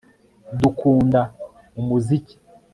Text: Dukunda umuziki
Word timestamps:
Dukunda 0.59 1.21
umuziki 1.79 2.35